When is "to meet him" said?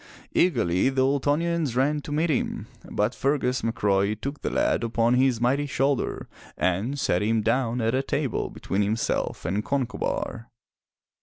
2.01-2.65